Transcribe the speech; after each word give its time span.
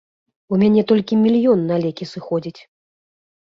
У 0.55 0.57
мяне 0.61 0.81
толькі 0.93 1.19
мільён 1.27 1.59
на 1.75 1.79
лекі 1.87 2.11
сыходзіць. 2.15 2.59